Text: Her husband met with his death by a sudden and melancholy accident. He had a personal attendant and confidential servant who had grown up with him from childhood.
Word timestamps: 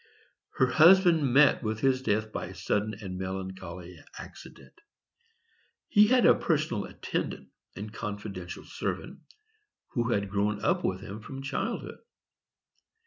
Her 0.55 0.65
husband 0.65 1.31
met 1.31 1.61
with 1.61 1.81
his 1.81 2.01
death 2.01 2.31
by 2.31 2.47
a 2.47 2.55
sudden 2.55 2.95
and 3.03 3.19
melancholy 3.19 3.99
accident. 4.17 4.73
He 5.89 6.07
had 6.07 6.25
a 6.25 6.33
personal 6.33 6.85
attendant 6.85 7.49
and 7.75 7.93
confidential 7.93 8.63
servant 8.65 9.19
who 9.89 10.11
had 10.11 10.31
grown 10.31 10.59
up 10.65 10.83
with 10.83 11.01
him 11.01 11.19
from 11.19 11.43
childhood. 11.43 11.99